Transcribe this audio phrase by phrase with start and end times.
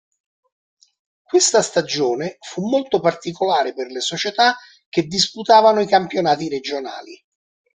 [1.21, 4.57] Questa stagione fu molto particolare per le società
[4.89, 7.23] che disputavano i campionati regionali.